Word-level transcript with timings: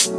Hello, 0.00 0.16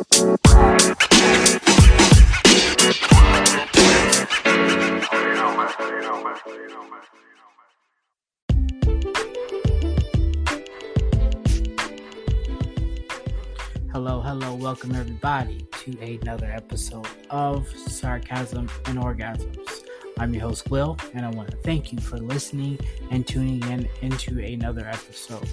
hello, 14.21 14.53
welcome 14.53 14.93
everybody 14.93 15.65
to 15.71 15.99
another 15.99 16.45
episode 16.45 17.07
of 17.31 17.67
Sarcasm 17.67 18.69
and 18.85 18.99
Orgasms. 18.99 19.81
I'm 20.19 20.31
your 20.35 20.43
host, 20.43 20.69
Will, 20.69 20.95
and 21.15 21.25
I 21.25 21.31
want 21.31 21.49
to 21.49 21.57
thank 21.57 21.91
you 21.91 21.99
for 21.99 22.19
listening 22.19 22.77
and 23.09 23.27
tuning 23.27 23.63
in 23.71 23.89
into 24.03 24.37
another 24.37 24.85
episode. 24.87 25.49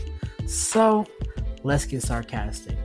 So, 0.46 1.06
let's 1.62 1.86
get 1.86 2.02
sarcastic. 2.02 2.76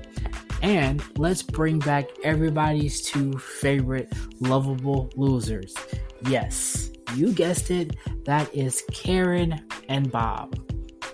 And 0.64 1.04
let's 1.18 1.44
bring 1.44 1.80
back 1.80 2.08
everybody's 2.24 3.02
two 3.02 3.38
favorite 3.38 4.12
lovable 4.40 5.12
losers. 5.18 5.76
Yes, 6.28 6.90
you 7.16 7.34
guessed 7.34 7.70
it, 7.70 7.98
that 8.24 8.54
is 8.56 8.82
Karen 8.92 9.62
and 9.90 10.10
Bob. 10.10 10.58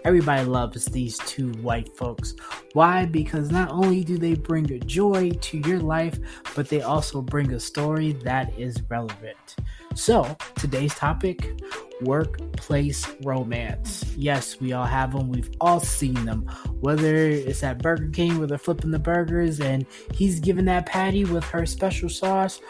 Everybody 0.06 0.46
loves 0.46 0.86
these 0.86 1.18
two 1.20 1.52
white 1.54 1.90
folks. 1.96 2.36
Why? 2.74 3.06
Because 3.06 3.52
not 3.52 3.70
only 3.70 4.04
do 4.04 4.18
they 4.18 4.36
bring 4.36 4.72
a 4.72 4.80
joy 4.80 5.32
to 5.32 5.58
your 5.60 5.80
life, 5.80 6.18
but 6.56 6.70
they 6.70 6.82
also 6.82 7.22
bring 7.22 7.54
a 7.54 7.60
story 7.60 8.14
that 8.24 8.58
is 8.58 8.82
relevant. 8.90 9.56
So, 9.96 10.38
today's 10.56 10.96
topic 10.96 11.60
workplace 12.02 13.06
romance. 13.24 14.06
Yes, 14.16 14.60
we 14.62 14.72
all 14.72 14.86
have 14.86 15.12
them. 15.12 15.30
We've 15.30 15.52
all 15.60 15.80
seen 15.80 16.26
them. 16.26 16.44
Whether 16.80 17.16
it's 17.16 17.64
at 17.64 17.82
Burger 17.82 18.10
King 18.10 18.38
where 18.38 18.48
they're 18.48 18.58
flipping 18.58 18.92
the 18.92 19.00
burgers 19.00 19.60
and 19.60 19.86
he's 20.14 20.40
giving 20.40 20.66
that 20.66 20.86
patty 20.86 21.26
with 21.26 21.44
her 21.46 21.66
special 21.66 22.08
sauce, 22.08 22.62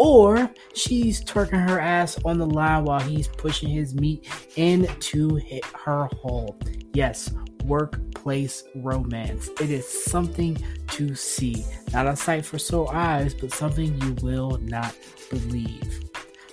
or 0.00 0.50
she's 0.72 1.22
twerking 1.22 1.68
her 1.68 1.78
ass 1.78 2.18
on 2.24 2.38
the 2.38 2.46
line 2.46 2.86
while 2.86 3.00
he's 3.00 3.28
pushing 3.28 3.68
his 3.68 3.94
meat 3.94 4.26
into 4.56 5.38
her 5.74 6.08
hole. 6.22 6.56
Yes, 6.94 7.30
workplace 7.64 8.64
romance. 8.76 9.50
It 9.60 9.70
is 9.70 9.86
something 9.86 10.56
to 10.88 11.14
see. 11.14 11.66
Not 11.92 12.06
a 12.06 12.16
sight 12.16 12.46
for 12.46 12.58
sore 12.58 12.92
eyes, 12.94 13.34
but 13.34 13.52
something 13.52 14.00
you 14.00 14.16
will 14.22 14.56
not 14.62 14.96
believe. 15.28 16.00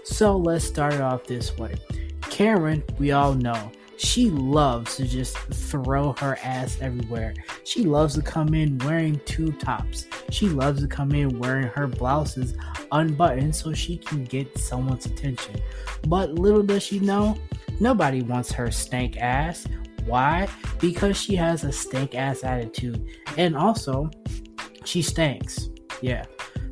So 0.03 0.35
let's 0.35 0.65
start 0.65 0.95
it 0.95 1.01
off 1.01 1.23
this 1.23 1.57
way. 1.57 1.75
Karen, 2.23 2.83
we 2.99 3.13
all 3.13 3.33
know, 3.33 3.71
she 3.97 4.29
loves 4.29 4.97
to 4.97 5.07
just 5.07 5.37
throw 5.37 6.13
her 6.19 6.37
ass 6.43 6.77
everywhere. 6.81 7.33
She 7.63 7.83
loves 7.83 8.15
to 8.15 8.21
come 8.21 8.53
in 8.53 8.77
wearing 8.79 9.21
two 9.25 9.53
tops. 9.53 10.05
She 10.29 10.49
loves 10.49 10.81
to 10.81 10.87
come 10.87 11.13
in 11.13 11.39
wearing 11.39 11.67
her 11.67 11.87
blouses 11.87 12.53
unbuttoned 12.91 13.55
so 13.55 13.73
she 13.73 13.97
can 13.97 14.23
get 14.23 14.57
someone's 14.57 15.05
attention. 15.05 15.61
But 16.07 16.33
little 16.33 16.63
does 16.63 16.83
she 16.83 16.99
know, 16.99 17.37
nobody 17.79 18.21
wants 18.21 18.51
her 18.51 18.71
stank 18.71 19.17
ass. 19.17 19.67
Why? 20.05 20.47
Because 20.79 21.17
she 21.17 21.35
has 21.35 21.63
a 21.63 21.71
stank 21.71 22.15
ass 22.15 22.43
attitude. 22.43 23.05
And 23.37 23.55
also, 23.55 24.09
she 24.85 25.01
stinks. 25.01 25.69
Yeah, 26.01 26.25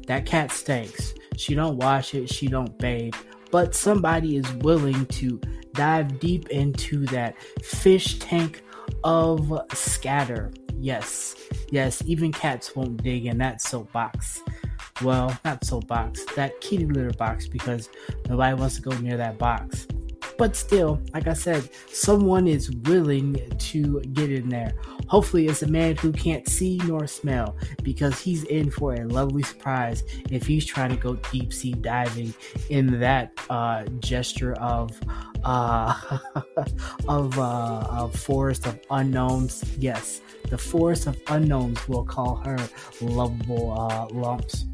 that 0.07 0.25
cat 0.25 0.51
stinks. 0.51 1.13
She 1.37 1.53
don't 1.53 1.77
wash 1.77 2.13
it, 2.13 2.29
she 2.29 2.47
don't 2.47 2.77
bathe. 2.79 3.15
But 3.51 3.75
somebody 3.75 4.37
is 4.37 4.51
willing 4.55 5.05
to 5.07 5.39
dive 5.73 6.19
deep 6.19 6.49
into 6.49 7.05
that 7.07 7.35
fish 7.61 8.19
tank 8.19 8.63
of 9.03 9.51
scatter. 9.73 10.51
Yes, 10.79 11.35
yes, 11.71 12.03
even 12.05 12.31
cats 12.31 12.75
won't 12.75 13.01
dig 13.03 13.25
in 13.25 13.37
that 13.39 13.61
soapbox. 13.61 14.41
Well, 15.01 15.37
not 15.43 15.65
so 15.65 15.81
box, 15.81 16.23
that 16.35 16.61
kitty 16.61 16.85
litter 16.85 17.11
box 17.11 17.47
because 17.47 17.89
nobody 18.29 18.55
wants 18.55 18.75
to 18.77 18.81
go 18.81 18.91
near 18.99 19.17
that 19.17 19.37
box. 19.37 19.87
But 20.37 20.55
still, 20.55 21.01
like 21.13 21.27
I 21.27 21.33
said, 21.33 21.69
someone 21.91 22.47
is 22.47 22.71
willing 22.71 23.39
to 23.57 24.01
get 24.13 24.31
in 24.31 24.49
there. 24.49 24.73
Hopefully, 25.07 25.47
it's 25.47 25.61
a 25.61 25.67
man 25.67 25.95
who 25.95 26.11
can't 26.11 26.47
see 26.47 26.79
nor 26.85 27.07
smell 27.07 27.55
because 27.83 28.19
he's 28.19 28.43
in 28.45 28.71
for 28.71 28.93
a 28.93 29.05
lovely 29.05 29.43
surprise 29.43 30.03
if 30.29 30.45
he's 30.45 30.65
trying 30.65 30.89
to 30.89 30.97
go 30.97 31.15
deep 31.31 31.53
sea 31.53 31.73
diving 31.73 32.33
in 32.69 32.99
that 32.99 33.31
uh, 33.49 33.85
gesture 33.99 34.53
of 34.53 34.99
uh, 35.43 36.17
of 37.07 37.37
uh, 37.37 37.87
a 37.89 38.09
forest 38.13 38.65
of 38.65 38.79
unknowns. 38.89 39.63
Yes, 39.77 40.21
the 40.49 40.57
forest 40.57 41.07
of 41.07 41.17
unknowns 41.27 41.87
will 41.87 42.03
call 42.03 42.35
her 42.37 42.57
lovable 43.01 43.71
uh, 43.79 44.07
lumps. 44.11 44.65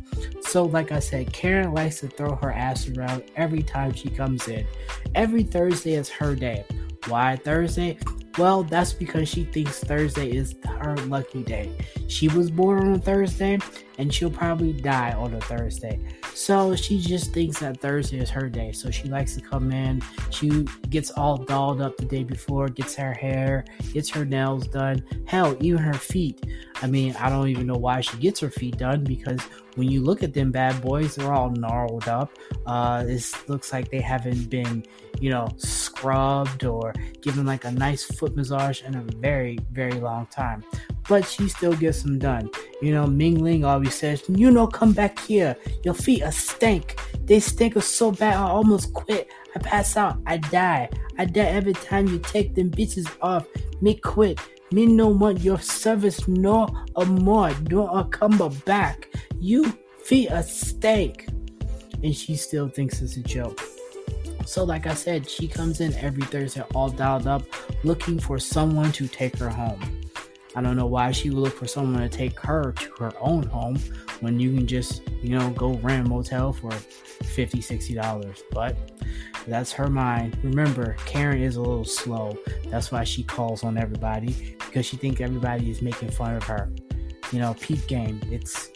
So, 0.51 0.66
like 0.66 0.91
I 0.91 1.00
said, 1.00 1.31
Karen 1.31 1.73
likes 1.73 2.01
to 2.01 2.09
throw 2.09 2.35
her 2.35 2.51
ass 2.51 2.89
around 2.89 3.23
every 3.38 3.63
time 3.63 3.94
she 3.94 4.09
comes 4.09 4.50
in. 4.50 4.67
Every 5.16 5.44
Thursday 5.44 5.94
is 5.94 6.09
her 6.09 6.35
day. 6.35 6.66
Why 7.07 7.38
Thursday? 7.38 7.97
Well, 8.38 8.63
that's 8.63 8.91
because 8.91 9.29
she 9.29 9.45
thinks 9.45 9.79
Thursday 9.79 10.29
is 10.29 10.56
her 10.66 10.97
lucky 11.07 11.44
day. 11.44 11.72
She 12.09 12.28
was 12.28 12.51
born 12.51 12.85
on 12.85 12.94
a 12.95 13.00
Thursday 13.00 13.59
and 13.97 14.13
she'll 14.13 14.29
probably 14.29 14.73
die 14.73 15.13
on 15.13 15.34
a 15.34 15.39
Thursday. 15.39 16.01
So 16.34 16.75
she 16.75 17.00
just 17.00 17.33
thinks 17.33 17.59
that 17.59 17.79
Thursday 17.79 18.19
is 18.19 18.29
her 18.29 18.50
day. 18.50 18.73
So 18.73 18.91
she 18.91 19.07
likes 19.07 19.35
to 19.35 19.41
come 19.41 19.72
in. 19.72 20.01
She 20.31 20.66
gets 20.89 21.12
all 21.12 21.38
dolled 21.38 21.81
up 21.81 21.95
the 21.95 22.06
day 22.06 22.23
before, 22.23 22.68
gets 22.68 22.95
her 22.95 23.13
hair, 23.13 23.63
gets 23.94 24.09
her 24.09 24.25
nails 24.25 24.68
done. 24.68 25.03
Hell, 25.25 25.56
even 25.62 25.81
her 25.81 25.94
feet. 25.94 26.45
I 26.81 26.88
mean, 26.88 27.16
I 27.18 27.29
don't 27.29 27.47
even 27.47 27.68
know 27.68 27.78
why 27.78 28.01
she 28.01 28.18
gets 28.18 28.39
her 28.39 28.50
feet 28.50 28.78
done 28.78 29.03
because 29.03 29.39
when 29.76 29.90
you 29.90 30.02
look 30.02 30.24
at 30.24 30.34
them 30.34 30.52
bad 30.52 30.82
boys, 30.82 31.16
they're 31.16 31.34
all 31.34 31.50
gnarled 31.50 32.08
up. 32.08 32.32
Uh, 32.66 33.04
this 33.04 33.48
looks 33.48 33.72
like 33.72 33.90
they 33.90 34.02
haven't 34.02 34.50
been, 34.50 34.86
you 35.20 35.30
know, 35.30 35.48
scrubbed 35.58 36.66
or 36.66 36.94
given 37.22 37.46
like 37.46 37.66
a 37.66 37.72
nice 37.72 38.04
foot 38.04 38.36
massage 38.36 38.81
in 38.84 38.96
a 38.96 39.02
very, 39.20 39.58
very 39.72 40.00
long 40.00 40.26
time. 40.28 40.64
But 41.08 41.26
she 41.26 41.48
still 41.50 41.74
gets 41.74 42.04
them 42.04 42.20
done. 42.20 42.50
You 42.81 42.94
know, 42.94 43.08
Ming 43.08 43.44
Ling 43.44 43.66
always 43.66 43.96
says, 43.96 44.24
You 44.28 44.52
know, 44.52 44.68
come 44.68 44.94
back 44.94 45.20
here. 45.20 45.56
Your 45.84 45.94
feet 45.94 46.24
are 46.24 46.31
stink. 46.31 47.00
They 47.26 47.40
stink 47.40 47.81
so 47.81 48.12
bad, 48.12 48.36
I 48.36 48.50
almost 48.50 48.94
quit. 48.94 49.30
I 49.56 49.60
pass 49.60 49.98
out. 49.98 50.18
I 50.26 50.38
die. 50.38 50.90
I 51.18 51.26
die 51.26 51.42
every 51.42 51.74
time 51.74 52.08
you 52.08 52.20
take 52.20 52.56
them 52.56 52.72
bitches 52.72 53.10
off. 53.22 53.46
Me 53.81 53.96
quit. 53.96 54.40
Me 54.72 54.86
no 54.86 55.10
want 55.10 55.42
your 55.42 55.60
service 55.60 56.28
no 56.28 56.68
more. 57.06 57.52
Don't 57.66 58.12
come 58.12 58.38
back. 58.66 59.10
You 59.41 59.75
feed 60.03 60.28
a 60.28 60.44
steak. 60.44 61.28
And 62.03 62.16
she 62.16 62.35
still 62.35 62.69
thinks 62.69 63.02
it's 63.02 63.18
a 63.18 63.24
joke. 63.24 63.59
So, 64.46 64.63
like 64.63 64.85
I 64.85 64.94
said, 64.94 65.28
she 65.28 65.47
comes 65.47 65.81
in 65.81 65.96
every 65.96 66.24
Thursday 66.24 66.62
all 66.75 66.90
dialed 66.90 67.25
up 67.25 67.41
looking 67.84 68.19
for 68.19 68.38
someone 68.38 68.91
to 68.94 69.07
take 69.07 69.38
her 69.38 69.50
home. 69.50 70.01
I 70.56 70.62
don't 70.62 70.75
know 70.75 70.85
why 70.85 71.12
she 71.12 71.31
would 71.31 71.40
look 71.40 71.56
for 71.56 71.66
someone 71.66 72.01
to 72.01 72.09
take 72.09 72.40
her 72.41 72.72
to 72.74 72.91
her 73.00 73.13
own 73.19 73.44
home 73.44 73.78
when 74.19 74.40
you 74.40 74.53
can 74.53 74.68
just, 74.68 75.01
you 75.24 75.38
know, 75.38 75.50
go 75.51 75.74
rent 75.75 76.06
a 76.06 76.09
motel 76.09 76.53
for 76.53 76.72
50 76.72 77.59
$60. 77.59 78.44
But 78.51 78.78
that's 79.47 79.72
her 79.72 79.88
mind. 79.88 80.38
Remember, 80.44 80.96
Karen 81.06 81.41
is 81.41 81.56
a 81.56 81.62
little 81.62 81.84
slow. 81.84 82.38
That's 82.68 82.91
why 82.91 83.06
she 83.06 83.24
calls 83.24 83.63
on 83.63 83.75
everybody 83.75 84.56
because 84.59 84.85
she 84.85 84.97
thinks 84.97 85.19
everybody 85.19 85.72
is 85.72 85.81
making 85.81 86.12
fun 86.12 86.35
of 86.35 86.44
her. 86.44 86.72
You 87.31 87.40
know, 87.40 87.56
peak 87.59 87.88
game. 87.88 88.22
It's 88.30 88.69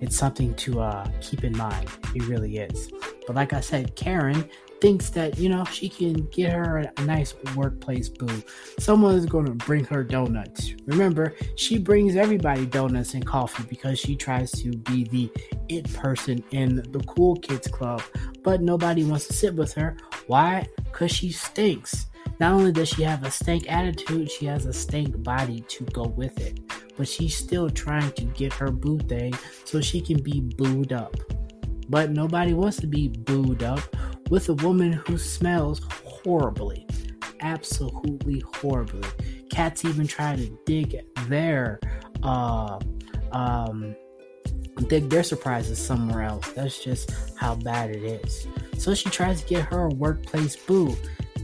it's 0.00 0.16
something 0.16 0.54
to 0.54 0.80
uh, 0.80 1.08
keep 1.20 1.44
in 1.44 1.56
mind. 1.56 1.88
It 2.14 2.26
really 2.26 2.58
is. 2.58 2.90
But 3.26 3.36
like 3.36 3.52
I 3.52 3.60
said, 3.60 3.96
Karen 3.96 4.48
thinks 4.80 5.08
that 5.10 5.38
you 5.38 5.48
know 5.48 5.64
she 5.64 5.88
can 5.88 6.26
get 6.26 6.52
her 6.52 6.78
a 6.78 7.00
nice 7.04 7.34
workplace 7.56 8.08
boo. 8.08 8.42
Someone 8.78 9.14
is 9.14 9.24
going 9.24 9.46
to 9.46 9.52
bring 9.52 9.84
her 9.84 10.04
donuts. 10.04 10.74
Remember, 10.86 11.34
she 11.56 11.78
brings 11.78 12.16
everybody 12.16 12.66
donuts 12.66 13.14
and 13.14 13.24
coffee 13.24 13.64
because 13.68 13.98
she 13.98 14.14
tries 14.14 14.50
to 14.52 14.72
be 14.72 15.04
the 15.04 15.32
it 15.68 15.90
person 15.94 16.44
in 16.50 16.76
the 16.76 17.02
cool 17.06 17.36
kids 17.36 17.66
club. 17.66 18.02
But 18.42 18.60
nobody 18.60 19.04
wants 19.04 19.26
to 19.28 19.32
sit 19.32 19.54
with 19.54 19.72
her. 19.74 19.96
Why? 20.26 20.68
Because 20.84 21.10
she 21.10 21.32
stinks. 21.32 22.06
Not 22.40 22.52
only 22.52 22.72
does 22.72 22.88
she 22.88 23.02
have 23.04 23.24
a 23.24 23.30
stank 23.30 23.70
attitude, 23.70 24.30
she 24.30 24.46
has 24.46 24.66
a 24.66 24.72
stank 24.72 25.22
body 25.22 25.60
to 25.68 25.84
go 25.84 26.04
with 26.04 26.38
it. 26.40 26.60
But 26.96 27.08
she's 27.08 27.36
still 27.36 27.68
trying 27.70 28.12
to 28.12 28.24
get 28.24 28.52
her 28.54 28.70
boo 28.70 28.98
thing 28.98 29.34
so 29.64 29.80
she 29.80 30.00
can 30.00 30.22
be 30.22 30.40
booed 30.40 30.92
up. 30.92 31.16
But 31.88 32.10
nobody 32.10 32.54
wants 32.54 32.78
to 32.78 32.86
be 32.86 33.08
booed 33.08 33.62
up 33.62 33.80
with 34.30 34.48
a 34.48 34.54
woman 34.54 34.92
who 34.92 35.18
smells 35.18 35.80
horribly. 36.04 36.86
Absolutely 37.40 38.40
horribly. 38.54 39.08
Cats 39.50 39.84
even 39.84 40.06
try 40.06 40.36
to 40.36 40.58
dig 40.64 41.00
their 41.28 41.80
uh 42.22 42.78
um 43.32 43.94
dig 44.88 45.08
their 45.08 45.22
surprises 45.22 45.78
somewhere 45.78 46.22
else. 46.22 46.50
That's 46.52 46.82
just 46.82 47.12
how 47.36 47.54
bad 47.56 47.90
it 47.90 48.02
is. 48.02 48.46
So 48.78 48.94
she 48.94 49.10
tries 49.10 49.42
to 49.42 49.48
get 49.48 49.64
her 49.66 49.86
a 49.86 49.88
workplace 49.88 50.56
boo 50.56 50.96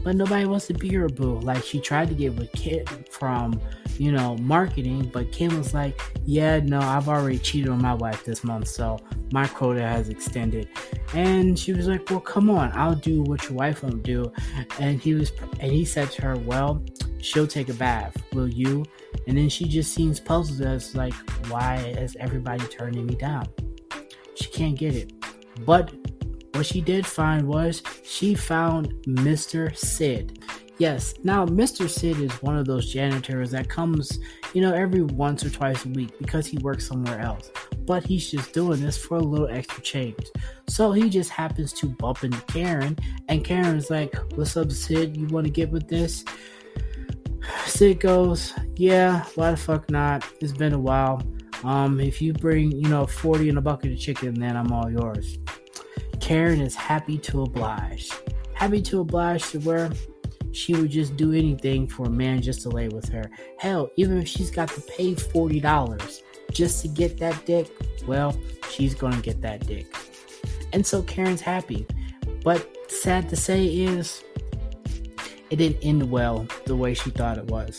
but 0.03 0.15
nobody 0.15 0.45
wants 0.45 0.67
to 0.67 0.73
be 0.73 0.89
her 0.93 1.07
boo. 1.07 1.39
Like 1.39 1.63
she 1.63 1.79
tried 1.79 2.09
to 2.09 2.15
get 2.15 2.35
with 2.35 2.51
Kim 2.53 2.85
from, 3.09 3.59
you 3.97 4.11
know, 4.11 4.35
marketing, 4.37 5.09
but 5.13 5.31
Kim 5.31 5.57
was 5.57 5.73
like, 5.73 5.99
"Yeah, 6.25 6.59
no, 6.59 6.79
I've 6.79 7.07
already 7.07 7.39
cheated 7.39 7.69
on 7.69 7.81
my 7.81 7.93
wife 7.93 8.23
this 8.23 8.43
month, 8.43 8.67
so 8.67 8.99
my 9.31 9.47
quota 9.47 9.81
has 9.81 10.09
extended." 10.09 10.67
And 11.13 11.57
she 11.57 11.73
was 11.73 11.87
like, 11.87 12.09
"Well, 12.09 12.19
come 12.19 12.49
on, 12.49 12.71
I'll 12.73 12.95
do 12.95 13.21
what 13.23 13.43
your 13.43 13.53
wife 13.53 13.83
won't 13.83 14.03
do." 14.03 14.31
And 14.79 14.99
he 14.99 15.13
was, 15.13 15.31
and 15.59 15.71
he 15.71 15.85
said 15.85 16.11
to 16.11 16.21
her, 16.23 16.35
"Well, 16.37 16.83
she'll 17.19 17.47
take 17.47 17.69
a 17.69 17.73
bath. 17.73 18.15
Will 18.33 18.47
you?" 18.47 18.85
And 19.27 19.37
then 19.37 19.49
she 19.49 19.65
just 19.65 19.93
seems 19.93 20.19
puzzled 20.19 20.61
as 20.61 20.95
like, 20.95 21.13
"Why 21.49 21.77
is 21.77 22.15
everybody 22.19 22.65
turning 22.67 23.05
me 23.05 23.15
down?" 23.15 23.45
She 24.35 24.49
can't 24.49 24.77
get 24.77 24.95
it. 24.95 25.13
But 25.65 25.91
what 26.53 26.65
she 26.65 26.81
did 26.81 27.05
find 27.05 27.47
was 27.47 27.81
she 28.03 28.35
found 28.35 28.89
Mr. 29.05 29.75
Sid. 29.75 30.39
Yes, 30.77 31.13
now 31.23 31.45
Mr. 31.45 31.87
Sid 31.87 32.19
is 32.19 32.31
one 32.41 32.57
of 32.57 32.65
those 32.65 32.91
janitors 32.91 33.51
that 33.51 33.69
comes, 33.69 34.19
you 34.53 34.61
know, 34.61 34.73
every 34.73 35.03
once 35.03 35.45
or 35.45 35.51
twice 35.51 35.85
a 35.85 35.89
week 35.89 36.17
because 36.17 36.47
he 36.47 36.57
works 36.57 36.87
somewhere 36.87 37.19
else. 37.19 37.51
But 37.85 38.03
he's 38.03 38.31
just 38.31 38.51
doing 38.51 38.81
this 38.81 38.97
for 38.97 39.17
a 39.17 39.21
little 39.21 39.47
extra 39.47 39.83
change. 39.83 40.31
So 40.67 40.91
he 40.91 41.07
just 41.07 41.29
happens 41.29 41.71
to 41.73 41.85
bump 41.85 42.23
into 42.23 42.41
Karen, 42.47 42.97
and 43.27 43.45
Karen's 43.45 43.91
like, 43.91 44.15
What's 44.35 44.57
up, 44.57 44.71
Sid? 44.71 45.15
You 45.17 45.27
want 45.27 45.45
to 45.45 45.51
get 45.51 45.69
with 45.69 45.87
this? 45.87 46.25
Sid 47.65 47.99
goes, 47.99 48.53
Yeah, 48.75 49.23
why 49.35 49.51
the 49.51 49.57
fuck 49.57 49.89
not? 49.91 50.25
It's 50.39 50.51
been 50.51 50.73
a 50.73 50.79
while. 50.79 51.21
Um, 51.63 51.99
if 51.99 52.21
you 52.21 52.33
bring, 52.33 52.71
you 52.71 52.89
know, 52.89 53.05
40 53.05 53.49
and 53.49 53.57
a 53.59 53.61
bucket 53.61 53.91
of 53.91 53.99
chicken, 53.99 54.33
then 54.33 54.57
I'm 54.57 54.71
all 54.71 54.89
yours. 54.89 55.37
Karen 56.31 56.61
is 56.61 56.75
happy 56.75 57.17
to 57.17 57.41
oblige. 57.41 58.09
Happy 58.53 58.81
to 58.83 59.01
oblige 59.01 59.49
to 59.49 59.59
where 59.59 59.91
she 60.53 60.73
would 60.73 60.89
just 60.89 61.17
do 61.17 61.33
anything 61.33 61.85
for 61.85 62.05
a 62.05 62.09
man 62.09 62.41
just 62.41 62.61
to 62.61 62.69
lay 62.69 62.87
with 62.87 63.09
her. 63.09 63.29
Hell, 63.57 63.91
even 63.97 64.17
if 64.17 64.29
she's 64.29 64.49
got 64.49 64.69
to 64.69 64.79
pay 64.79 65.13
$40 65.13 66.21
just 66.53 66.81
to 66.83 66.87
get 66.87 67.17
that 67.17 67.45
dick, 67.45 67.69
well, 68.07 68.33
she's 68.69 68.95
going 68.95 69.11
to 69.11 69.21
get 69.21 69.41
that 69.41 69.67
dick. 69.67 69.93
And 70.71 70.87
so 70.87 71.01
Karen's 71.01 71.41
happy. 71.41 71.85
But 72.45 72.65
sad 72.89 73.27
to 73.27 73.35
say 73.35 73.65
is, 73.65 74.23
it 75.49 75.57
didn't 75.57 75.81
end 75.83 76.09
well 76.09 76.47
the 76.65 76.77
way 76.77 76.93
she 76.93 77.09
thought 77.09 77.39
it 77.39 77.47
was. 77.47 77.77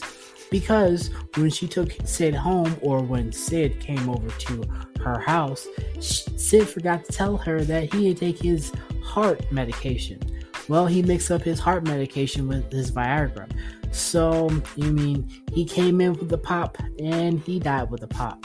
Because 0.53 1.09
when 1.37 1.49
she 1.49 1.67
took 1.67 1.97
Sid 2.05 2.35
home, 2.35 2.77
or 2.83 3.03
when 3.03 3.33
Sid 3.33 3.81
came 3.81 4.11
over 4.11 4.29
to 4.29 4.63
her 5.03 5.19
house, 5.19 5.67
Sid 5.99 6.69
forgot 6.69 7.07
to 7.07 7.13
tell 7.13 7.39
her 7.39 7.65
that 7.65 7.93
he 7.95 8.09
had 8.09 8.19
take 8.19 8.39
his 8.39 8.71
heart 9.03 9.51
medication. 9.51 10.21
Well, 10.69 10.87
he 10.87 11.03
mixed 11.03 11.31
up 11.31 11.41
his 11.41 11.59
heart 11.59 11.85
medication 11.85 12.47
with 12.49 12.71
his 12.71 12.93
Viagra. 12.93 13.51
So, 13.93 14.51
you 14.77 14.93
mean 14.93 15.27
he 15.55 15.65
came 15.65 16.03
in 16.03 16.13
with 16.13 16.29
the 16.29 16.39
pop 16.39 16.77
and 16.99 17.41
he 17.41 17.59
died 17.59 17.91
with 17.91 18.03
the 18.03 18.07
pop. 18.07 18.45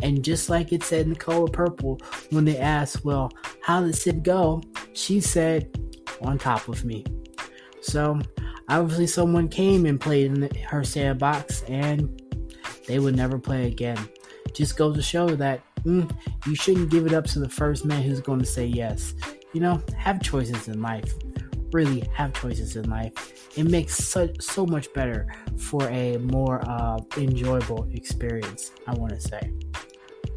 And 0.00 0.22
just 0.22 0.48
like 0.48 0.72
it 0.72 0.84
said 0.84 1.02
in 1.02 1.10
the 1.10 1.16
color 1.16 1.48
purple, 1.48 2.00
when 2.30 2.44
they 2.44 2.58
asked, 2.58 3.04
Well, 3.04 3.32
how 3.62 3.82
did 3.82 3.96
Sid 3.96 4.22
go? 4.22 4.62
She 4.92 5.20
said, 5.20 5.76
On 6.20 6.38
top 6.38 6.68
of 6.68 6.84
me. 6.84 7.04
So, 7.80 8.20
obviously, 8.68 9.06
someone 9.06 9.48
came 9.48 9.86
and 9.86 10.00
played 10.00 10.26
in 10.26 10.54
her 10.64 10.84
sandbox 10.84 11.62
and 11.62 12.22
they 12.86 12.98
would 12.98 13.16
never 13.16 13.38
play 13.38 13.66
again. 13.66 13.98
Just 14.52 14.76
goes 14.76 14.96
to 14.96 15.02
show 15.02 15.28
that 15.36 15.60
mm, 15.82 16.10
you 16.46 16.54
shouldn't 16.54 16.90
give 16.90 17.06
it 17.06 17.12
up 17.12 17.24
to 17.26 17.38
the 17.38 17.48
first 17.48 17.84
man 17.84 18.02
who's 18.02 18.20
going 18.20 18.40
to 18.40 18.46
say 18.46 18.66
yes. 18.66 19.14
You 19.52 19.60
know, 19.60 19.82
have 19.96 20.22
choices 20.22 20.68
in 20.68 20.82
life. 20.82 21.12
Really 21.72 22.00
have 22.14 22.32
choices 22.32 22.76
in 22.76 22.88
life. 22.88 23.12
It 23.56 23.64
makes 23.64 23.96
so, 23.96 24.28
so 24.40 24.64
much 24.64 24.92
better 24.94 25.26
for 25.56 25.88
a 25.90 26.16
more 26.18 26.62
uh, 26.68 26.98
enjoyable 27.16 27.88
experience, 27.92 28.72
I 28.86 28.94
want 28.94 29.12
to 29.12 29.20
say. 29.20 29.52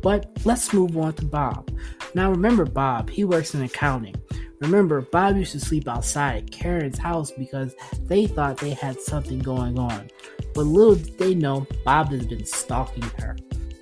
But 0.01 0.29
let's 0.45 0.73
move 0.73 0.97
on 0.97 1.13
to 1.13 1.25
Bob. 1.25 1.71
Now, 2.15 2.31
remember 2.31 2.65
Bob, 2.65 3.09
he 3.09 3.23
works 3.23 3.53
in 3.53 3.61
accounting. 3.61 4.15
Remember, 4.61 5.01
Bob 5.01 5.37
used 5.37 5.53
to 5.53 5.59
sleep 5.59 5.87
outside 5.87 6.43
at 6.43 6.51
Karen's 6.51 6.99
house 6.99 7.31
because 7.31 7.75
they 8.05 8.27
thought 8.27 8.57
they 8.57 8.69
had 8.69 9.01
something 9.01 9.39
going 9.39 9.79
on. 9.79 10.09
But 10.53 10.65
little 10.65 10.95
did 10.95 11.17
they 11.17 11.33
know, 11.33 11.65
Bob 11.83 12.11
has 12.11 12.27
been 12.27 12.45
stalking 12.45 13.03
her. 13.19 13.35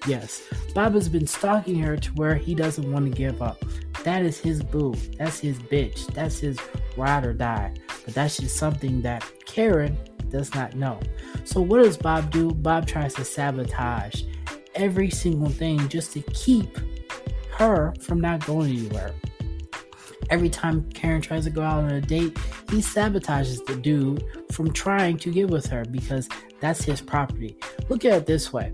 Yes, 0.08 0.42
Bob 0.74 0.94
has 0.94 1.10
been 1.10 1.28
stalking 1.28 1.80
her 1.80 1.98
to 1.98 2.10
where 2.14 2.36
he 2.36 2.56
doesn't 2.56 2.90
want 2.90 3.06
to 3.06 3.12
give 3.12 3.42
up. 3.42 3.62
That 4.04 4.24
is 4.24 4.40
his 4.40 4.64
boo. 4.64 4.96
That's 5.18 5.40
his 5.40 5.60
bitch. 5.60 6.08
That's 6.14 6.40
his 6.40 6.58
ride 6.96 7.26
or 7.26 7.34
die. 7.34 7.74
But 8.06 8.14
that's 8.14 8.38
just 8.38 8.56
something 8.56 9.02
that 9.02 9.30
Karen 9.46 9.98
does 10.30 10.56
not 10.56 10.76
know. 10.76 10.98
So 11.44 11.60
what 11.60 11.84
does 11.84 11.98
Bob 11.98 12.32
do? 12.32 12.52
Bob 12.52 12.88
tries 12.88 13.14
to 13.16 13.26
sabotage 13.26 14.24
every 14.76 15.10
single 15.10 15.50
thing 15.50 15.90
just 15.90 16.14
to 16.14 16.22
keep 16.22 16.78
her 17.52 17.94
from 18.00 18.22
not 18.22 18.46
going 18.46 18.78
anywhere. 18.78 19.14
Every 20.30 20.50
time 20.50 20.90
Karen 20.92 21.22
tries 21.22 21.46
to 21.46 21.50
go 21.50 21.62
out 21.62 21.84
on 21.84 21.92
a 21.92 22.02
date, 22.02 22.38
he 22.70 22.78
sabotages 22.78 23.66
the 23.66 23.76
dude 23.76 24.24
from 24.52 24.72
trying 24.72 25.18
to 25.18 25.32
get 25.32 25.50
with 25.50 25.66
her 25.68 25.86
because 25.86 26.30
that's 26.60 26.84
his 26.84 27.02
property. 27.02 27.58
Look 27.90 28.06
at 28.06 28.14
it 28.14 28.26
this 28.26 28.54
way 28.54 28.74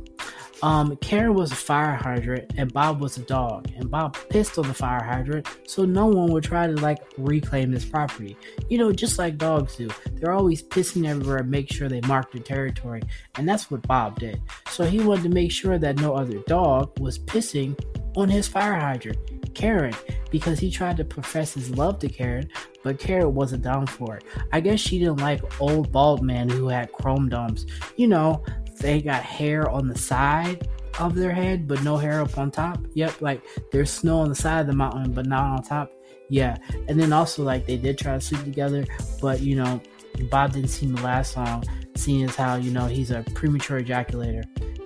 um, 0.62 0.96
Karen 0.98 1.34
was 1.34 1.52
a 1.52 1.56
fire 1.56 1.96
hydrant 1.96 2.54
and 2.58 2.72
Bob 2.72 3.02
was 3.02 3.18
a 3.18 3.22
dog, 3.22 3.70
and 3.76 3.90
Bob 3.90 4.18
pissed 4.30 4.58
on 4.58 4.68
the 4.68 4.74
fire 4.74 5.04
hydrant 5.04 5.48
so 5.68 5.86
no 5.86 6.08
one 6.08 6.32
would 6.32 6.44
try 6.44 6.68
to 6.68 6.74
like 6.78 7.00
reclaim 7.18 7.72
this 7.72 7.86
property. 7.86 8.38
You 8.70 8.78
know, 8.78 8.92
just 8.92 9.20
like 9.20 9.38
dogs 9.38 9.76
do. 9.76 9.90
They're 10.14 10.34
always 10.34 10.64
pissing 10.64 11.08
everywhere 11.08 11.38
and 11.38 11.52
make 11.52 11.72
sure 11.72 11.90
they 11.90 12.02
mark 12.02 12.32
their 12.32 12.42
territory, 12.42 13.02
and 13.36 13.48
that's 13.48 13.70
what 13.70 13.88
Bob 13.88 14.20
did. 14.20 14.42
So 14.70 14.86
he 14.86 15.00
wanted 15.00 15.24
to 15.24 15.30
make 15.30 15.52
sure 15.52 15.78
that 15.78 15.98
no 15.98 16.14
other 16.14 16.40
dog 16.48 17.00
was 17.00 17.20
pissing 17.20 17.78
on 18.16 18.30
his 18.30 18.48
fire 18.48 18.80
hydrant. 18.80 19.20
Karen 19.56 19.96
because 20.30 20.60
he 20.60 20.70
tried 20.70 20.98
to 20.98 21.06
profess 21.06 21.54
his 21.54 21.70
love 21.72 21.98
to 22.00 22.10
Karen, 22.10 22.50
but 22.84 23.00
Karen 23.00 23.34
wasn't 23.34 23.64
down 23.64 23.88
for 23.88 24.18
it. 24.18 24.24
I 24.52 24.60
guess 24.60 24.80
she 24.80 25.00
didn't 25.00 25.18
like 25.18 25.62
old 25.62 25.92
bald 25.92 26.22
man 26.22 26.50
who 26.50 26.68
had 26.68 26.92
chrome 26.92 27.30
domes. 27.30 27.66
You 27.96 28.08
know, 28.08 28.44
they 28.80 29.02
got 29.02 29.24
hair 29.24 29.70
on 29.70 29.88
the 29.88 29.98
side 29.98 30.68
of 31.00 31.16
their 31.16 31.32
head, 31.32 31.68
but 31.68 31.84
no 31.84 31.98
hair 31.98 32.22
up 32.22 32.38
on 32.38 32.52
top. 32.52 32.80
Yep, 32.94 33.22
like 33.22 33.42
there's 33.72 33.90
snow 33.90 34.20
on 34.20 34.30
the 34.30 34.36
side 34.36 34.62
of 34.62 34.68
the 34.68 34.74
mountain, 34.74 35.14
but 35.14 35.26
not 35.26 35.46
on 35.46 35.64
top. 35.64 35.92
Yeah, 36.30 36.58
and 36.88 37.00
then 37.00 37.14
also 37.14 37.44
like 37.44 37.66
they 37.66 37.78
did 37.78 37.98
try 37.98 38.16
to 38.16 38.22
sleep 38.22 38.44
together, 38.44 38.86
but 39.22 39.40
you 39.40 39.56
know, 39.56 39.82
Bob 40.30 40.54
didn't 40.54 40.70
seem 40.70 40.96
to 40.96 41.04
last 41.04 41.38
long, 41.38 41.64
seeing 41.96 42.24
as 42.24 42.36
how 42.36 42.56
you 42.56 42.72
know 42.72 42.88
he's 42.88 43.12
a 43.12 43.24
premature 43.34 43.82
ejaculator. 43.82 44.44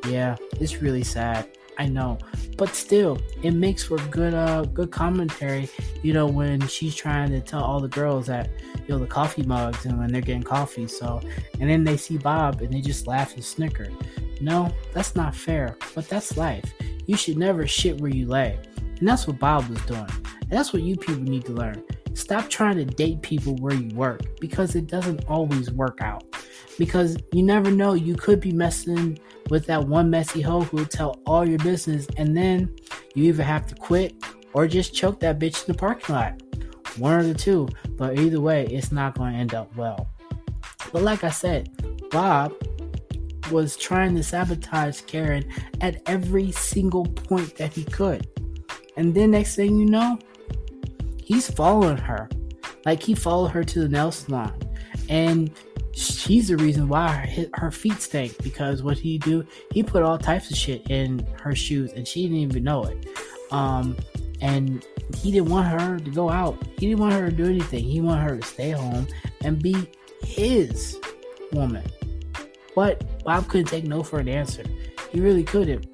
Yeah, 0.08 0.36
it's 0.60 0.82
really 0.82 1.04
sad. 1.04 1.50
I 1.78 1.88
know, 1.88 2.20
but 2.60 2.76
still, 2.76 3.18
it 3.42 3.52
makes 3.52 3.86
for 3.86 3.98
good, 4.10 4.34
uh, 4.34 4.64
good 4.66 4.92
commentary. 4.92 5.70
You 6.04 6.12
know, 6.12 6.28
when 6.28 6.68
she's 6.68 6.94
trying 6.94 7.30
to 7.30 7.40
tell 7.40 7.64
all 7.64 7.80
the 7.80 7.88
girls 7.88 8.28
that, 8.28 8.50
you 8.86 8.90
know, 8.90 9.00
the 9.00 9.08
coffee 9.08 9.44
mugs 9.44 9.86
and 9.86 9.98
when 9.98 10.12
they're 10.12 10.20
getting 10.20 10.44
coffee. 10.44 10.86
So, 10.86 11.22
and 11.62 11.70
then 11.70 11.86
they 11.86 11.96
see 11.96 12.18
Bob 12.18 12.62
and 12.62 12.74
they 12.74 12.82
just 12.82 13.08
laugh 13.08 13.34
and 13.36 13.44
snicker. 13.44 13.88
No, 14.42 14.72
that's 14.94 15.16
not 15.16 15.34
fair, 15.34 15.78
but 15.96 16.10
that's 16.10 16.36
life. 16.36 16.66
You 17.08 17.16
should 17.16 17.38
never 17.38 17.66
shit 17.66 18.00
where 18.02 18.12
you 18.12 18.28
lay, 18.28 18.60
and 19.00 19.08
that's 19.08 19.26
what 19.26 19.40
Bob 19.40 19.68
was 19.70 19.82
doing. 19.86 20.06
And 20.42 20.52
that's 20.52 20.74
what 20.74 20.84
you 20.84 20.98
people 20.98 21.24
need 21.24 21.46
to 21.46 21.54
learn. 21.54 21.82
Stop 22.14 22.50
trying 22.50 22.76
to 22.76 22.86
date 22.86 23.22
people 23.22 23.56
where 23.56 23.74
you 23.74 23.96
work 23.96 24.22
because 24.42 24.76
it 24.76 24.88
doesn't 24.88 25.24
always 25.30 25.72
work 25.72 26.02
out. 26.02 26.29
Because 26.78 27.18
you 27.32 27.44
never 27.44 27.72
know, 27.72 27.94
you 27.94 28.16
could 28.16 28.40
be 28.40 28.52
messing 28.52 29.20
with 29.50 29.66
that 29.66 29.88
one 29.88 30.10
messy 30.10 30.42
hoe 30.42 30.62
who 30.62 30.78
will 30.78 30.86
tell 30.86 31.20
all 31.26 31.48
your 31.48 31.60
business, 31.60 32.08
and 32.18 32.36
then 32.36 32.76
you 33.16 33.26
either 33.26 33.44
have 33.44 33.66
to 33.68 33.76
quit 33.76 34.14
or 34.54 34.68
just 34.68 34.94
choke 34.94 35.20
that 35.20 35.40
bitch 35.40 35.68
in 35.68 35.74
the 35.74 35.78
parking 35.78 36.16
lot. 36.16 36.42
One 36.98 37.20
of 37.20 37.28
the 37.28 37.34
two, 37.34 37.68
but 37.98 38.20
either 38.20 38.40
way, 38.40 38.66
it's 38.68 38.92
not 38.92 39.18
going 39.18 39.34
to 39.34 39.40
end 39.40 39.54
up 39.54 39.76
well. 39.76 40.10
But 40.92 41.04
like 41.04 41.24
I 41.24 41.30
said, 41.30 41.70
Bob 42.10 42.54
was 43.52 43.78
trying 43.78 44.16
to 44.16 44.24
sabotage 44.24 45.02
Karen 45.02 45.46
at 45.82 46.02
every 46.06 46.52
single 46.52 47.06
point 47.06 47.56
that 47.58 47.74
he 47.74 47.84
could. 47.84 48.28
And 48.98 49.14
then 49.14 49.32
next 49.32 49.56
thing 49.56 49.78
you 49.78 49.86
know, 49.86 50.20
he's 51.24 51.50
following 51.50 51.98
her. 51.98 52.30
Like 52.86 53.02
he 53.04 53.14
followed 53.14 53.50
her 53.50 53.64
to 53.64 53.80
the 53.82 53.90
nail 53.90 54.12
salon. 54.12 54.54
And 55.10 55.52
she's 55.94 56.48
the 56.48 56.58
reason 56.58 56.88
why 56.88 57.10
her, 57.36 57.46
her 57.54 57.72
feet 57.72 58.02
stink 58.02 58.36
because 58.44 58.84
what 58.84 58.98
he 58.98 59.18
do 59.18 59.46
he 59.72 59.84
put 59.84 60.04
all 60.04 60.18
types 60.18 60.50
of 60.52 60.58
shit 60.58 60.90
in 60.90 61.26
her 61.42 61.56
shoes 61.56 61.92
and 61.94 62.08
she 62.08 62.24
didn't 62.24 62.38
even 62.38 62.64
know 62.64 62.84
it. 62.86 63.08
Um 63.52 63.98
and 64.42 64.86
he 65.18 65.32
didn't 65.32 65.50
want 65.50 65.68
her 65.68 66.00
to 66.00 66.12
go 66.12 66.30
out. 66.30 66.58
He 66.78 66.88
didn't 66.88 67.00
want 67.00 67.14
her 67.14 67.30
to 67.30 67.36
do 67.36 67.46
anything. 67.46 67.84
He 67.84 68.00
wanted 68.00 68.30
her 68.30 68.38
to 68.38 68.46
stay 68.46 68.72
home 68.72 69.08
and 69.42 69.62
be 69.62 69.90
his 70.24 70.98
woman. 71.52 71.84
But 72.76 73.24
bob 73.24 73.48
couldn't 73.48 73.68
take 73.68 73.86
no 73.86 74.04
for 74.04 74.20
an 74.20 74.30
answer. 74.30 74.64
He 75.12 75.20
really 75.20 75.44
couldn't. 75.44 75.88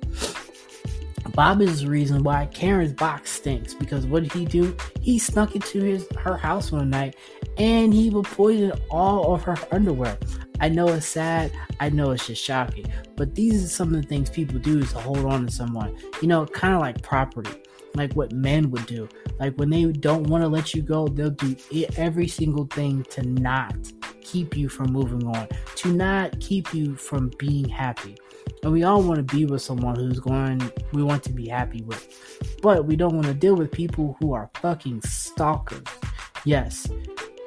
Bob 1.34 1.62
is 1.62 1.82
the 1.82 1.90
reason 1.90 2.24
why 2.24 2.46
Karen's 2.48 2.94
box 2.94 3.32
stinks 3.32 3.74
because 3.74 4.06
what 4.06 4.24
did 4.24 4.32
he 4.32 4.46
do? 4.46 4.75
He 5.06 5.20
snuck 5.20 5.54
into 5.54 5.84
his 5.84 6.08
her 6.18 6.36
house 6.36 6.72
one 6.72 6.90
night 6.90 7.16
and 7.60 7.94
he 7.94 8.10
would 8.10 8.26
poison 8.26 8.72
all 8.90 9.36
of 9.36 9.44
her 9.44 9.56
underwear. 9.72 10.18
I 10.60 10.70
know 10.70 10.88
it's 10.88 11.06
sad, 11.06 11.52
I 11.80 11.90
know 11.90 12.10
it's 12.10 12.26
just 12.26 12.44
shocking, 12.44 12.92
but 13.16 13.36
these 13.36 13.64
are 13.64 13.68
some 13.68 13.94
of 13.94 14.02
the 14.02 14.08
things 14.08 14.32
people 14.32 14.58
do 14.58 14.82
to 14.82 14.98
hold 14.98 15.20
on 15.20 15.46
to 15.46 15.52
someone. 15.52 15.96
You 16.24 16.28
know, 16.28 16.48
kind 16.48 16.74
of 16.74 16.82
like 16.82 17.04
property, 17.04 17.52
like 17.94 18.14
what 18.14 18.32
men 18.32 18.72
would 18.72 18.88
do. 18.88 19.08
Like 19.40 19.54
when 19.58 19.70
they 19.70 19.86
don't 19.92 20.24
want 20.24 20.44
to 20.44 20.48
let 20.48 20.74
you 20.74 20.82
go, 20.82 21.08
they'll 21.08 21.30
do 21.30 21.56
every 21.98 22.28
single 22.28 22.66
thing 22.66 23.04
to 23.12 23.22
not 23.22 23.76
keep 24.22 24.58
you 24.58 24.68
from 24.70 24.92
moving 24.92 25.28
on, 25.28 25.48
to 25.76 25.94
not 25.94 26.40
keep 26.40 26.74
you 26.74 26.96
from 26.96 27.30
being 27.38 27.70
happy. 27.70 28.18
And 28.64 28.72
we 28.72 28.84
all 28.84 29.04
want 29.04 29.18
to 29.18 29.36
be 29.36 29.46
with 29.46 29.62
someone 29.62 29.96
who's 29.96 30.20
going, 30.20 30.72
we 30.92 31.04
want 31.04 31.24
to 31.24 31.32
be 31.32 31.48
happy 31.48 31.82
with. 31.84 32.08
But 32.62 32.86
we 32.86 32.96
don't 32.96 33.14
want 33.14 33.28
to 33.28 33.34
deal 33.34 33.56
with 33.56 33.72
people 33.72 34.18
who 34.20 34.34
are 34.34 34.50
fucking 34.62 35.02
stalkers. 35.02 35.84
Yes, 36.46 36.88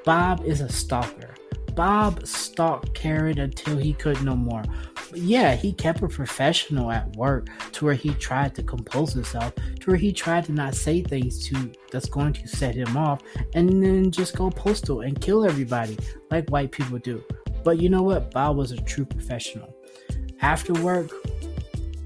Bob 0.04 0.44
is 0.44 0.60
a 0.60 0.68
stalker. 0.68 1.34
Bob 1.74 2.26
stalked 2.26 2.92
Karen 2.94 3.38
until 3.38 3.76
he 3.76 3.92
could 3.92 4.22
no 4.22 4.34
more. 4.34 4.64
Yeah, 5.14 5.54
he 5.54 5.72
kept 5.72 6.02
a 6.02 6.08
professional 6.08 6.90
at 6.90 7.14
work 7.16 7.48
to 7.72 7.84
where 7.84 7.94
he 7.94 8.14
tried 8.14 8.54
to 8.56 8.62
compose 8.62 9.12
himself, 9.12 9.54
to 9.54 9.86
where 9.86 9.96
he 9.96 10.12
tried 10.12 10.44
to 10.46 10.52
not 10.52 10.74
say 10.74 11.02
things 11.02 11.46
to 11.48 11.72
that's 11.90 12.08
going 12.08 12.32
to 12.34 12.48
set 12.48 12.74
him 12.74 12.96
off, 12.96 13.22
and 13.54 13.82
then 13.82 14.10
just 14.10 14.36
go 14.36 14.50
postal 14.50 15.02
and 15.02 15.20
kill 15.20 15.44
everybody 15.44 15.96
like 16.30 16.50
white 16.50 16.72
people 16.72 16.98
do. 16.98 17.22
But 17.64 17.80
you 17.80 17.88
know 17.88 18.02
what? 18.02 18.30
Bob 18.30 18.56
was 18.56 18.72
a 18.72 18.76
true 18.82 19.04
professional. 19.04 19.74
After 20.40 20.72
work, 20.74 21.10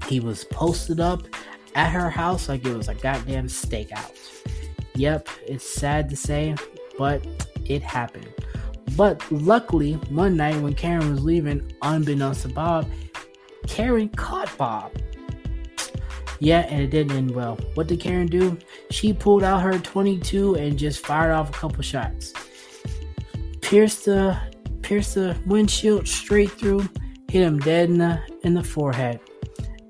he 0.07 0.19
was 0.19 0.43
posted 0.45 0.99
up 0.99 1.23
at 1.75 1.89
her 1.91 2.09
house 2.09 2.49
like 2.49 2.65
it 2.65 2.75
was 2.75 2.87
a 2.87 2.95
goddamn 2.95 3.47
stakeout. 3.47 4.11
Yep, 4.95 5.27
it's 5.47 5.67
sad 5.67 6.09
to 6.09 6.15
say, 6.15 6.55
but 6.97 7.25
it 7.65 7.81
happened. 7.81 8.27
But 8.95 9.23
luckily, 9.31 9.93
one 10.09 10.37
night 10.37 10.61
when 10.61 10.73
Karen 10.73 11.09
was 11.09 11.23
leaving, 11.23 11.73
unbeknownst 11.81 12.43
to 12.43 12.49
Bob, 12.49 12.87
Karen 13.67 14.09
caught 14.09 14.55
Bob. 14.57 14.91
Yeah, 16.39 16.65
and 16.69 16.81
it 16.81 16.89
didn't 16.91 17.15
end 17.15 17.31
well. 17.31 17.57
What 17.75 17.87
did 17.87 17.99
Karen 17.99 18.27
do? 18.27 18.57
She 18.91 19.13
pulled 19.13 19.43
out 19.43 19.61
her 19.61 19.79
22 19.79 20.55
and 20.55 20.77
just 20.77 21.05
fired 21.05 21.31
off 21.31 21.49
a 21.49 21.53
couple 21.53 21.81
shots. 21.81 22.33
Pierced 23.61 24.05
the 24.05 24.37
pierced 24.81 25.15
the 25.15 25.37
windshield 25.45 26.07
straight 26.07 26.51
through, 26.51 26.87
hit 27.33 27.41
him 27.41 27.57
dead 27.57 27.89
in 27.89 27.97
the 27.97 28.19
in 28.43 28.53
the 28.53 28.63
forehead. 28.63 29.19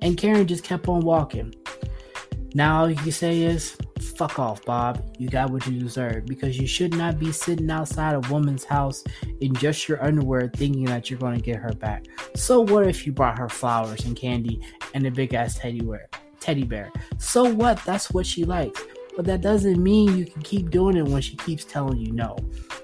And 0.02 0.16
Karen 0.18 0.48
just 0.48 0.64
kept 0.64 0.88
on 0.88 1.02
walking. 1.02 1.54
Now 2.56 2.80
all 2.80 2.90
you 2.90 2.96
can 2.96 3.12
say 3.12 3.42
is 3.42 3.76
fuck 4.16 4.40
off, 4.40 4.64
Bob. 4.64 5.04
You 5.18 5.28
got 5.28 5.50
what 5.50 5.68
you 5.68 5.78
deserve 5.78 6.26
because 6.26 6.58
you 6.58 6.66
should 6.66 6.96
not 6.96 7.20
be 7.20 7.34
sitting 7.34 7.70
outside 7.70 8.16
a 8.16 8.22
woman's 8.32 8.64
house 8.64 9.04
in 9.42 9.54
just 9.56 9.90
your 9.90 10.02
underwear 10.02 10.52
thinking 10.56 10.86
that 10.86 11.10
you're 11.10 11.20
going 11.20 11.36
to 11.36 11.42
get 11.42 11.58
her 11.58 11.74
back. 11.74 12.06
So 12.34 12.62
what 12.62 12.88
if 12.88 13.06
you 13.06 13.12
brought 13.12 13.38
her 13.38 13.50
flowers 13.50 14.06
and 14.06 14.16
candy 14.16 14.62
and 14.94 15.06
a 15.06 15.12
big 15.12 15.34
ass 15.34 15.56
teddy 15.56 15.82
bear? 15.82 16.08
Teddy 16.40 16.64
bear. 16.64 16.94
So 17.18 17.44
what? 17.44 17.84
That's 17.84 18.10
what 18.12 18.26
she 18.26 18.46
likes. 18.46 18.82
But 19.16 19.26
that 19.26 19.42
doesn't 19.42 19.82
mean 19.82 20.18
you 20.18 20.26
can 20.26 20.42
keep 20.42 20.72
doing 20.72 20.98
it 20.98 21.06
when 21.06 21.22
she 21.22 21.36
keeps 21.38 21.66
telling 21.66 21.98
you 21.98 22.12
no. 22.12 22.36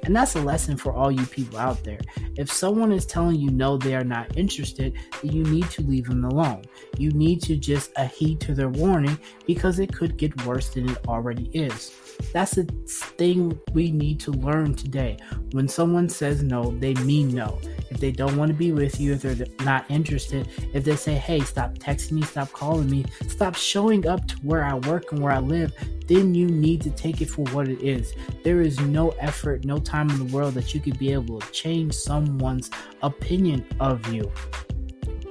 And 0.03 0.15
that's 0.15 0.35
a 0.35 0.41
lesson 0.41 0.77
for 0.77 0.93
all 0.93 1.11
you 1.11 1.25
people 1.25 1.57
out 1.57 1.83
there. 1.83 1.99
If 2.37 2.51
someone 2.51 2.91
is 2.91 3.05
telling 3.05 3.39
you 3.39 3.49
no, 3.49 3.77
they 3.77 3.95
are 3.95 4.03
not 4.03 4.37
interested, 4.37 4.93
then 5.21 5.31
you 5.31 5.43
need 5.43 5.69
to 5.71 5.81
leave 5.81 6.05
them 6.07 6.23
alone. 6.23 6.63
You 6.97 7.11
need 7.11 7.41
to 7.43 7.57
just 7.57 7.97
heed 7.97 8.39
to 8.41 8.53
their 8.53 8.69
warning 8.69 9.19
because 9.45 9.79
it 9.79 9.93
could 9.93 10.17
get 10.17 10.45
worse 10.45 10.69
than 10.69 10.89
it 10.89 10.97
already 11.07 11.49
is. 11.53 11.93
That's 12.33 12.51
the 12.51 12.63
thing 12.63 13.59
we 13.73 13.91
need 13.91 14.19
to 14.21 14.31
learn 14.31 14.75
today. 14.75 15.17
When 15.51 15.67
someone 15.67 16.09
says 16.09 16.43
no, 16.43 16.71
they 16.79 16.93
mean 16.95 17.33
no. 17.33 17.59
If 17.89 17.99
they 17.99 18.11
don't 18.11 18.37
want 18.37 18.49
to 18.49 18.55
be 18.55 18.71
with 18.71 18.99
you, 18.99 19.13
if 19.13 19.21
they're 19.21 19.47
not 19.61 19.89
interested, 19.89 20.47
if 20.73 20.83
they 20.83 20.95
say, 20.95 21.15
hey, 21.15 21.39
stop 21.41 21.75
texting 21.75 22.13
me, 22.13 22.21
stop 22.21 22.51
calling 22.51 22.89
me, 22.89 23.05
stop 23.27 23.55
showing 23.55 24.07
up 24.07 24.27
to 24.27 24.35
where 24.37 24.63
I 24.63 24.75
work 24.75 25.11
and 25.11 25.21
where 25.21 25.31
I 25.31 25.39
live, 25.39 25.73
then 26.19 26.35
you 26.35 26.47
need 26.47 26.81
to 26.81 26.89
take 26.91 27.21
it 27.21 27.29
for 27.29 27.43
what 27.53 27.69
it 27.69 27.81
is. 27.81 28.13
There 28.43 28.61
is 28.61 28.77
no 28.81 29.09
effort, 29.19 29.63
no 29.63 29.77
time 29.77 30.09
in 30.09 30.17
the 30.17 30.35
world 30.35 30.53
that 30.55 30.73
you 30.73 30.81
could 30.81 30.99
be 30.99 31.13
able 31.13 31.39
to 31.39 31.51
change 31.51 31.93
someone's 31.93 32.69
opinion 33.01 33.65
of 33.79 34.05
you. 34.13 34.29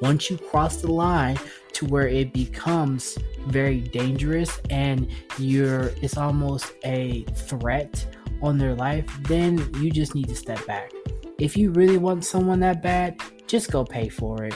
Once 0.01 0.31
you 0.31 0.39
cross 0.39 0.79
the 0.79 0.91
line 0.91 1.39
to 1.73 1.85
where 1.87 2.09
it 2.09 2.33
becomes 2.33 3.19
very 3.49 3.81
dangerous 3.81 4.61
and 4.71 5.11
you're 5.39 5.93
it's 6.01 6.17
almost 6.17 6.73
a 6.85 7.25
threat 7.35 8.07
on 8.41 8.57
their 8.57 8.75
life, 8.75 9.05
then 9.25 9.59
you 9.83 9.91
just 9.91 10.15
need 10.15 10.29
to 10.29 10.37
step 10.37 10.65
back. 10.67 10.93
If 11.39 11.57
you 11.57 11.71
really 11.73 11.99
want 11.99 12.25
someone 12.25 12.61
that 12.61 12.83
bad, 12.83 13.21
just 13.47 13.71
go 13.71 13.85
pay 13.85 14.09
for 14.09 14.45
it. 14.45 14.55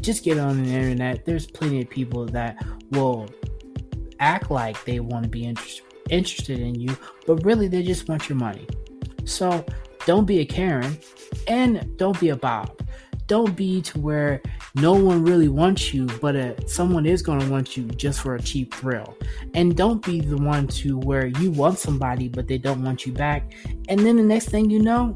Just 0.00 0.24
get 0.24 0.38
on 0.38 0.62
the 0.62 0.70
internet. 0.70 1.24
There's 1.26 1.46
plenty 1.46 1.82
of 1.82 1.90
people 1.90 2.24
that 2.26 2.64
will 2.92 3.28
act 4.20 4.50
like 4.50 4.82
they 4.84 5.00
want 5.00 5.24
to 5.24 5.28
be 5.28 5.44
inter- 5.44 5.82
interested 6.10 6.58
in 6.60 6.74
you, 6.74 6.96
but 7.26 7.44
really 7.44 7.68
they 7.68 7.82
just 7.82 8.08
want 8.08 8.28
your 8.28 8.38
money. 8.38 8.66
So 9.24 9.64
don't 10.06 10.24
be 10.24 10.40
a 10.40 10.44
Karen 10.44 10.98
and 11.48 11.96
don't 11.96 12.18
be 12.20 12.30
a 12.30 12.36
Bob. 12.36 12.80
Don't 13.26 13.56
be 13.56 13.82
to 13.82 13.98
where 13.98 14.40
no 14.76 14.92
one 14.92 15.24
really 15.24 15.48
wants 15.48 15.92
you, 15.92 16.06
but 16.20 16.70
someone 16.70 17.06
is 17.06 17.22
going 17.22 17.40
to 17.40 17.50
want 17.50 17.76
you 17.76 17.84
just 17.84 18.20
for 18.20 18.36
a 18.36 18.40
cheap 18.40 18.72
thrill. 18.72 19.16
And 19.54 19.76
don't 19.76 20.04
be 20.04 20.20
the 20.20 20.36
one 20.36 20.68
to 20.68 20.98
where 20.98 21.26
you 21.26 21.50
want 21.50 21.80
somebody, 21.80 22.28
but 22.28 22.46
they 22.46 22.58
don't 22.58 22.84
want 22.84 23.04
you 23.04 23.12
back. 23.12 23.52
And 23.88 23.98
then 23.98 24.16
the 24.16 24.22
next 24.22 24.50
thing 24.50 24.70
you 24.70 24.80
know, 24.80 25.14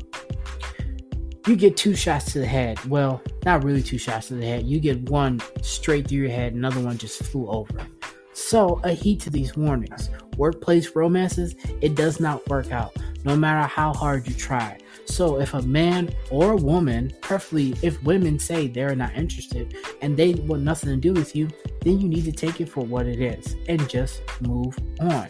you 1.46 1.54
get 1.54 1.76
two 1.76 1.94
shots 1.94 2.32
to 2.32 2.40
the 2.40 2.46
head. 2.46 2.84
Well, 2.86 3.22
not 3.44 3.62
really 3.62 3.82
two 3.82 3.98
shots 3.98 4.28
to 4.28 4.34
the 4.34 4.44
head. 4.44 4.66
You 4.66 4.80
get 4.80 5.08
one 5.08 5.40
straight 5.62 6.08
through 6.08 6.18
your 6.18 6.30
head, 6.30 6.54
another 6.54 6.80
one 6.80 6.98
just 6.98 7.22
flew 7.22 7.48
over. 7.48 7.86
So, 8.50 8.80
a 8.82 8.90
heed 8.90 9.20
to 9.20 9.30
these 9.30 9.56
warnings. 9.56 10.10
Workplace 10.36 10.96
romances, 10.96 11.54
it 11.80 11.94
does 11.94 12.18
not 12.18 12.48
work 12.48 12.72
out, 12.72 12.96
no 13.24 13.36
matter 13.36 13.64
how 13.64 13.92
hard 13.92 14.26
you 14.26 14.34
try. 14.34 14.76
So, 15.04 15.40
if 15.40 15.54
a 15.54 15.62
man 15.62 16.12
or 16.32 16.54
a 16.54 16.56
woman, 16.56 17.12
preferably 17.20 17.76
if 17.80 18.02
women 18.02 18.40
say 18.40 18.66
they're 18.66 18.96
not 18.96 19.14
interested 19.14 19.76
and 20.02 20.16
they 20.16 20.34
want 20.34 20.62
nothing 20.62 20.90
to 20.90 20.96
do 20.96 21.12
with 21.12 21.36
you, 21.36 21.48
then 21.82 22.00
you 22.00 22.08
need 22.08 22.24
to 22.24 22.32
take 22.32 22.60
it 22.60 22.68
for 22.68 22.84
what 22.84 23.06
it 23.06 23.20
is 23.20 23.54
and 23.68 23.88
just 23.88 24.20
move 24.40 24.76
on. 24.98 25.28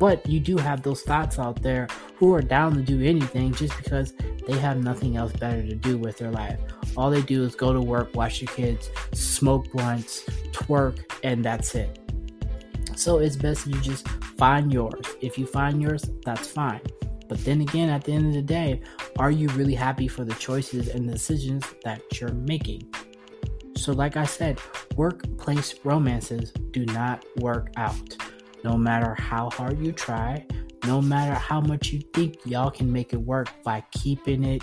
But 0.00 0.26
you 0.26 0.40
do 0.40 0.56
have 0.56 0.82
those 0.82 1.02
thoughts 1.02 1.38
out 1.38 1.62
there 1.62 1.86
who 2.16 2.34
are 2.34 2.42
down 2.42 2.74
to 2.74 2.82
do 2.82 3.00
anything 3.00 3.54
just 3.54 3.76
because 3.76 4.12
they 4.48 4.58
have 4.58 4.82
nothing 4.82 5.16
else 5.16 5.32
better 5.34 5.62
to 5.62 5.76
do 5.76 5.98
with 5.98 6.18
their 6.18 6.32
life. 6.32 6.58
All 6.96 7.10
they 7.10 7.22
do 7.22 7.44
is 7.44 7.54
go 7.54 7.72
to 7.72 7.80
work, 7.80 8.16
watch 8.16 8.42
your 8.42 8.52
kids, 8.54 8.90
smoke 9.12 9.70
blunts, 9.70 10.24
twerk, 10.50 11.04
and 11.22 11.44
that's 11.44 11.76
it. 11.76 12.00
So 12.96 13.18
it's 13.18 13.36
best 13.36 13.66
you 13.66 13.78
just 13.80 14.08
find 14.38 14.72
yours. 14.72 15.06
If 15.20 15.38
you 15.38 15.46
find 15.46 15.80
yours, 15.80 16.10
that's 16.24 16.48
fine. 16.48 16.80
But 17.28 17.44
then 17.44 17.60
again, 17.60 17.90
at 17.90 18.04
the 18.04 18.12
end 18.12 18.26
of 18.28 18.32
the 18.32 18.42
day, 18.42 18.80
are 19.18 19.30
you 19.30 19.48
really 19.48 19.74
happy 19.74 20.08
for 20.08 20.24
the 20.24 20.34
choices 20.34 20.88
and 20.88 21.10
decisions 21.10 21.64
that 21.84 22.00
you're 22.20 22.32
making? 22.32 22.92
So, 23.76 23.92
like 23.92 24.16
I 24.16 24.24
said, 24.24 24.58
workplace 24.96 25.74
romances 25.84 26.52
do 26.70 26.86
not 26.86 27.24
work 27.36 27.70
out. 27.76 28.16
No 28.64 28.76
matter 28.76 29.14
how 29.14 29.50
hard 29.50 29.78
you 29.84 29.92
try, 29.92 30.46
no 30.86 31.02
matter 31.02 31.34
how 31.34 31.60
much 31.60 31.92
you 31.92 32.00
think 32.14 32.38
y'all 32.44 32.70
can 32.70 32.90
make 32.90 33.12
it 33.12 33.20
work 33.20 33.48
by 33.62 33.84
keeping 33.90 34.42
it 34.44 34.62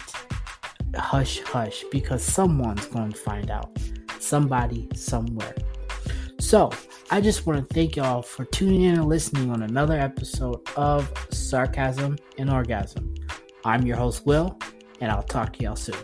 hush 0.95 1.41
hush, 1.41 1.83
because 1.91 2.23
someone's 2.23 2.85
going 2.87 3.11
to 3.11 3.17
find 3.17 3.51
out. 3.51 3.77
Somebody, 4.19 4.87
somewhere. 4.95 5.55
So, 6.39 6.71
I 7.13 7.21
just 7.21 7.45
want 7.45 7.69
to 7.69 7.73
thank 7.75 7.95
y'all 7.95 8.23
for 8.23 8.43
tuning 8.45 8.81
in 8.81 8.95
and 8.95 9.05
listening 9.07 9.51
on 9.51 9.61
another 9.61 9.99
episode 9.99 10.67
of 10.75 11.13
Sarcasm 11.29 12.17
and 12.39 12.49
Orgasm. 12.49 13.13
I'm 13.63 13.85
your 13.85 13.97
host, 13.97 14.25
Will, 14.25 14.57
and 14.99 15.11
I'll 15.11 15.21
talk 15.21 15.53
to 15.53 15.63
y'all 15.63 15.75
soon. 15.75 15.95